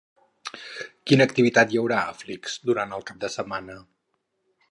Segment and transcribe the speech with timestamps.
[1.09, 3.79] Quina activitat hi haurà a Flix durant el cap de setmana?